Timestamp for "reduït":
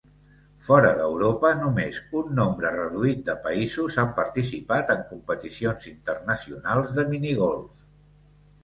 2.77-3.21